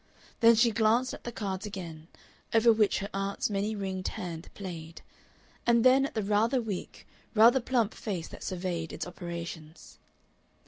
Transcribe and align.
Then 0.39 0.55
she 0.55 0.71
glanced 0.71 1.13
at 1.13 1.25
the 1.25 1.31
cards 1.31 1.67
again, 1.67 2.07
over 2.55 2.73
which 2.73 2.97
her 3.01 3.09
aunt's 3.13 3.51
many 3.51 3.75
ringed 3.75 4.07
hand 4.07 4.49
played, 4.55 5.03
and 5.67 5.83
then 5.85 6.07
at 6.07 6.15
the 6.15 6.23
rather 6.23 6.59
weak, 6.59 7.05
rather 7.35 7.59
plump 7.59 7.93
face 7.93 8.27
that 8.29 8.41
surveyed 8.43 8.91
its 8.91 9.05
operations. 9.05 9.99